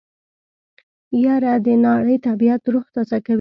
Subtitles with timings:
[1.23, 3.29] يره د ناړۍ طبعيت روح تازه کوي.